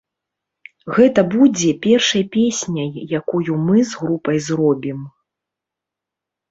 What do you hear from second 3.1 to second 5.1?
якую мы з групай зробім.